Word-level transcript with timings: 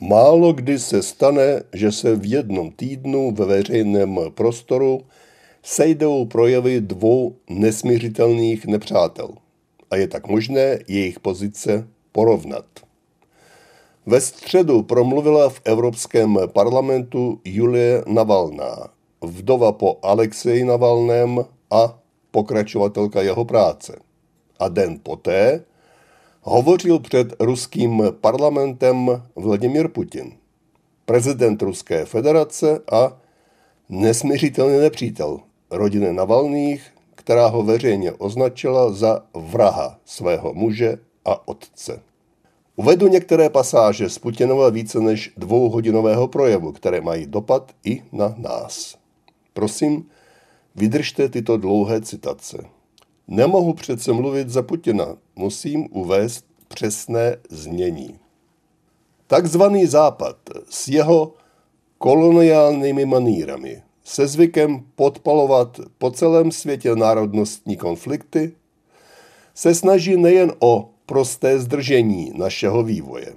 Málo 0.00 0.52
kdy 0.52 0.78
se 0.78 1.02
stane, 1.02 1.62
že 1.72 1.92
se 1.92 2.16
v 2.16 2.32
jednom 2.32 2.70
týdnu 2.70 3.30
ve 3.30 3.44
veřejném 3.44 4.20
prostoru 4.34 5.00
sejdou 5.62 6.24
projevy 6.24 6.80
dvou 6.80 7.36
nesmířitelných 7.50 8.66
nepřátel 8.66 9.28
a 9.90 9.96
je 9.96 10.08
tak 10.08 10.28
možné 10.28 10.78
jejich 10.88 11.20
pozice 11.20 11.88
porovnat. 12.12 12.64
Ve 14.06 14.20
středu 14.20 14.82
promluvila 14.82 15.48
v 15.48 15.60
Evropském 15.64 16.38
parlamentu 16.46 17.40
Julie 17.44 18.04
Navalná, 18.06 18.88
vdova 19.22 19.72
po 19.72 19.98
Alexeji 20.02 20.64
Navalném 20.64 21.44
a 21.70 21.98
pokračovatelka 22.30 23.22
jeho 23.22 23.44
práce. 23.44 23.98
A 24.58 24.68
den 24.68 25.00
poté 25.02 25.64
hovořil 26.46 26.98
před 26.98 27.34
ruským 27.40 28.02
parlamentem 28.20 29.22
Vladimir 29.36 29.88
Putin, 29.88 30.32
prezident 31.04 31.62
Ruské 31.62 32.04
federace 32.04 32.80
a 32.92 33.18
nesměřitelný 33.88 34.78
nepřítel 34.78 35.40
rodiny 35.70 36.12
Navalných, 36.12 36.92
která 37.14 37.46
ho 37.46 37.62
veřejně 37.62 38.12
označila 38.12 38.92
za 38.92 39.22
vraha 39.34 39.98
svého 40.04 40.54
muže 40.54 40.98
a 41.24 41.48
otce. 41.48 42.02
Uvedu 42.76 43.08
některé 43.08 43.50
pasáže 43.50 44.08
z 44.08 44.18
Putinova 44.18 44.70
více 44.70 45.00
než 45.00 45.32
dvouhodinového 45.36 46.28
projevu, 46.28 46.72
které 46.72 47.00
mají 47.00 47.26
dopad 47.26 47.72
i 47.84 48.02
na 48.12 48.34
nás. 48.38 48.96
Prosím, 49.52 50.06
vydržte 50.74 51.28
tyto 51.28 51.56
dlouhé 51.56 52.00
citace. 52.00 52.75
Nemohu 53.28 53.74
přece 53.74 54.12
mluvit 54.12 54.48
za 54.48 54.62
Putina, 54.62 55.16
musím 55.36 55.88
uvést 55.90 56.46
přesné 56.68 57.36
znění. 57.50 58.18
Takzvaný 59.26 59.86
Západ 59.86 60.36
s 60.70 60.88
jeho 60.88 61.32
koloniálními 61.98 63.04
manírami, 63.04 63.82
se 64.04 64.26
zvykem 64.26 64.84
podpalovat 64.94 65.80
po 65.98 66.10
celém 66.10 66.52
světě 66.52 66.96
národnostní 66.96 67.76
konflikty, 67.76 68.52
se 69.54 69.74
snaží 69.74 70.16
nejen 70.16 70.52
o 70.58 70.90
prosté 71.06 71.58
zdržení 71.58 72.32
našeho 72.34 72.82
vývoje. 72.82 73.34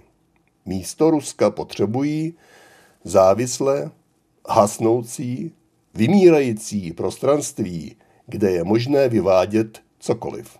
Místo 0.65 1.11
Ruska 1.11 1.51
potřebují 1.51 2.33
závislé, 3.03 3.91
hasnoucí, 4.49 5.51
vymírající 5.93 6.93
prostranství, 6.93 7.95
kde 8.29 8.51
je 8.51 8.63
možné 8.63 9.09
vyvádět 9.09 9.81
cokoliv. 9.99 10.57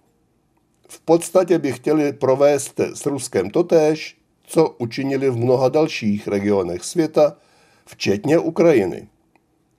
V 0.89 0.99
podstatě 0.99 1.59
by 1.59 1.73
chtěli 1.73 2.13
provést 2.13 2.79
s 2.79 3.05
Ruskem 3.05 3.49
totéž, 3.49 4.17
co 4.43 4.69
učinili 4.69 5.29
v 5.29 5.37
mnoha 5.37 5.69
dalších 5.69 6.27
regionech 6.27 6.83
světa, 6.83 7.37
včetně 7.85 8.39
Ukrajiny. 8.39 9.07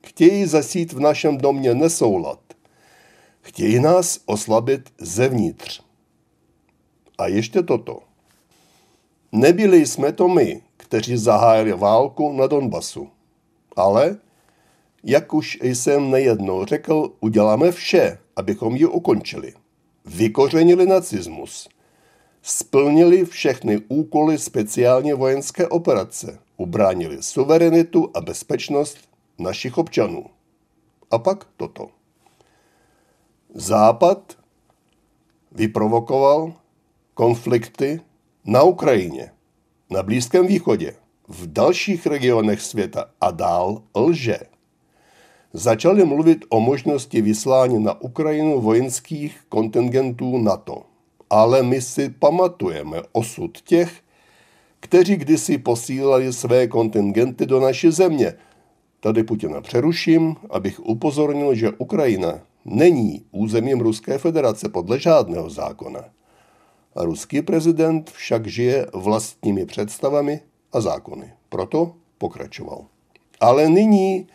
Chtějí 0.07 0.47
zasít 0.47 0.93
v 0.93 1.01
našem 1.01 1.39
domě 1.39 1.75
nesoulad. 1.75 2.41
Chtějí 3.43 3.81
nás 3.81 4.21
oslabit 4.27 4.93
zevnitř. 4.99 5.83
A 7.19 7.27
ještě 7.27 7.63
toto. 7.63 7.99
Nebyli 9.33 9.87
jsme 9.87 10.13
to 10.13 10.29
my, 10.29 10.63
kteří 10.77 11.17
zahájili 11.17 11.73
válku 11.73 12.33
na 12.33 12.47
Donbasu. 12.47 13.09
Ale, 13.77 14.17
jak 15.05 15.35
už 15.35 15.59
jsem 15.63 16.11
nejednou 16.11 16.65
řekl, 16.65 17.13
uděláme 17.21 17.73
vše, 17.73 18.19
abychom 18.37 18.77
ji 18.77 18.87
ukončili. 18.87 19.55
Vykořenili 20.05 20.87
nacismus. 20.87 21.69
Splnili 22.43 23.25
všechny 23.25 23.79
úkoly 23.89 24.39
speciálně 24.39 25.15
vojenské 25.15 25.69
operace. 25.69 26.39
Ubránili 26.57 27.23
suverenitu 27.23 28.11
a 28.15 28.21
bezpečnost 28.21 28.99
našich 29.39 29.79
občanů. 29.79 30.27
A 31.11 31.19
pak 31.19 31.47
toto. 31.57 31.89
Západ 33.55 34.39
vyprovokoval 35.53 36.53
konflikty 37.15 38.01
na 38.45 38.63
Ukrajině, 38.63 39.33
na 39.91 40.03
Blízkém 40.03 40.47
východě, 40.47 40.95
v 41.29 41.53
dalších 41.53 42.07
regionech 42.07 42.61
světa 42.61 43.11
a 43.21 43.31
dál 43.31 43.83
lže. 43.95 44.39
Začali 45.53 46.05
mluvit 46.05 46.45
o 46.49 46.61
možnosti 46.61 47.23
vyslání 47.23 47.85
na 47.85 48.01
Ukrajinu 48.01 48.61
vojenských 48.61 49.41
kontingentů 49.49 50.39
NATO. 50.39 50.83
Ale 51.31 51.63
my 51.63 51.81
si 51.81 52.09
pamatujeme 52.09 53.03
osud 53.13 53.61
těch, 53.61 54.01
kteří 54.81 55.17
kdysi 55.17 55.59
posílali 55.59 56.33
své 56.33 56.67
kontingenty 56.67 57.47
do 57.47 57.61
naší 57.61 57.91
země. 57.91 58.35
Tady 59.01 59.25
Putina 59.25 59.61
přeruším, 59.61 60.37
abych 60.51 60.81
upozornil, 60.81 61.55
že 61.55 61.71
Ukrajina 61.71 62.41
není 62.65 63.25
územím 63.31 63.81
Ruské 63.81 64.19
federace 64.19 64.69
podle 64.69 64.99
žádného 64.99 65.51
zákona. 65.51 66.05
A 66.97 67.05
ruský 67.05 67.43
prezident 67.43 68.11
však 68.11 68.47
žije 68.47 68.87
vlastními 68.95 69.67
představami 69.67 70.41
a 70.73 70.81
zákony. 70.81 71.33
Proto 71.49 71.93
pokračoval. 72.19 72.85
Ale 73.41 73.69
nyní 73.69 74.27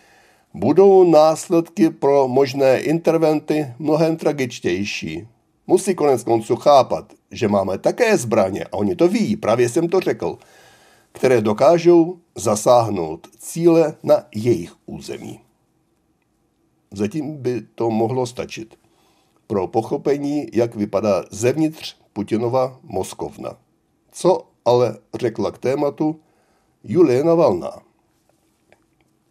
budou 0.55 1.03
následky 1.03 1.89
pro 1.89 2.27
možné 2.27 2.79
interventy 2.79 3.73
mnohem 3.79 4.17
tragičtější. 4.17 5.27
Musí 5.67 5.95
konec 5.95 6.23
konců 6.23 6.55
chápat, 6.55 7.13
že 7.31 7.47
máme 7.47 7.77
také 7.77 8.17
zbraně, 8.17 8.63
a 8.63 8.73
oni 8.73 8.95
to 8.95 9.07
ví, 9.07 9.35
právě 9.35 9.69
jsem 9.69 9.87
to 9.89 9.99
řekl, 9.99 10.37
které 11.11 11.41
dokážou 11.41 12.19
zasáhnout 12.35 13.27
cíle 13.37 13.95
na 14.03 14.23
jejich 14.35 14.75
území. 14.85 15.39
Zatím 16.91 17.37
by 17.37 17.61
to 17.75 17.89
mohlo 17.89 18.25
stačit 18.25 18.75
pro 19.47 19.67
pochopení, 19.67 20.47
jak 20.53 20.75
vypadá 20.75 21.23
zevnitř 21.31 21.95
Putinova 22.13 22.79
Moskovna. 22.83 23.57
Co 24.11 24.47
ale 24.65 24.97
řekla 25.19 25.51
k 25.51 25.57
tématu 25.57 26.19
Julie 26.83 27.23
Navalná. 27.23 27.71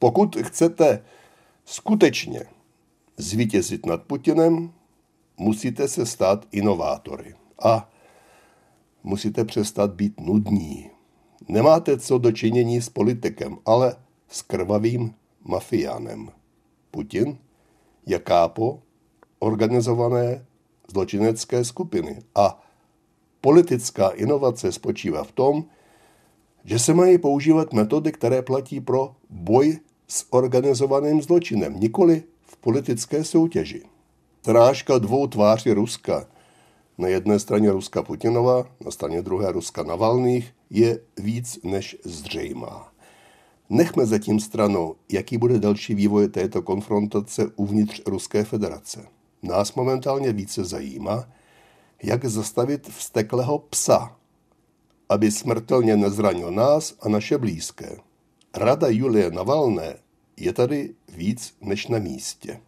Pokud 0.05 0.37
chcete 0.37 1.05
skutečně 1.65 2.41
zvítězit 3.17 3.87
nad 3.87 4.03
Putinem, 4.03 4.73
musíte 5.37 5.89
se 5.89 6.07
stát 6.07 6.47
inovátory 6.53 7.35
a 7.63 7.91
musíte 9.03 9.45
přestat 9.45 9.91
být 9.95 10.21
nudní. 10.21 10.91
Nemáte 11.49 11.99
co 11.99 12.19
dočinění 12.19 12.83
s 12.83 12.89
politikem, 12.89 13.59
ale 13.67 13.97
s 14.29 14.43
krvavým 14.43 15.15
mafiánem. 15.45 16.29
Putin 16.91 17.39
je 18.07 18.19
kápo 18.19 18.83
organizované 19.39 20.47
zločinecké 20.89 21.65
skupiny 21.65 22.23
a 22.35 22.63
politická 23.41 24.09
inovace 24.09 24.73
spočívá 24.73 25.25
v 25.25 25.33
tom, 25.33 25.65
že 26.65 26.79
se 26.79 26.95
mají 26.95 27.19
používat 27.19 27.73
metody, 27.73 28.13
které 28.13 28.43
platí 28.43 28.81
pro 28.81 29.17
boj 29.31 29.79
s 30.15 30.27
organizovaným 30.31 31.23
zločinem, 31.23 31.81
nikoli 31.81 32.23
v 32.47 32.57
politické 32.57 33.25
soutěži. 33.25 33.83
Zrážka 34.47 34.99
dvou 34.99 35.27
tváří 35.27 35.73
Ruska, 35.73 36.27
na 36.99 37.09
jedné 37.09 37.39
straně 37.39 37.73
Ruska 37.73 38.03
Putinova, 38.03 38.67
na 38.85 38.91
straně 38.91 39.23
druhé 39.23 39.53
Ruska 39.53 39.83
Navalných, 39.83 40.55
je 40.71 41.01
víc 41.19 41.59
než 41.63 41.97
zřejmá. 42.05 42.93
Nechme 43.71 44.07
zatím 44.07 44.41
stranou, 44.41 44.95
jaký 45.13 45.39
bude 45.39 45.59
další 45.59 45.95
vývoj 45.95 46.29
této 46.29 46.63
konfrontace 46.63 47.51
uvnitř 47.57 48.03
Ruské 48.07 48.45
federace. 48.45 49.07
Nás 49.43 49.75
momentálně 49.75 50.33
více 50.33 50.65
zajímá, 50.65 51.29
jak 52.03 52.25
zastavit 52.25 52.89
vsteklého 52.89 53.59
psa, 53.59 54.17
aby 55.09 55.31
smrtelně 55.31 55.97
nezranil 55.97 56.51
nás 56.51 56.95
a 57.03 57.09
naše 57.09 57.39
blízké. 57.39 57.97
Rada 58.57 58.89
Julie 58.89 59.31
Navalné 59.31 60.04
je 60.37 60.53
tady 60.53 60.95
víc 61.09 61.57
než 61.61 61.87
na 61.87 61.99
místě. 61.99 62.61